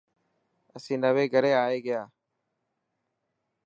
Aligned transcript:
اسين 0.75 0.97
نئوي 1.03 1.25
گھري 1.33 1.51
آئي 1.63 1.79
گيا. 1.85 2.01